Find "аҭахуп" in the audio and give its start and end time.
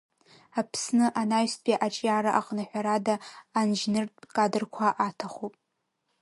5.07-5.53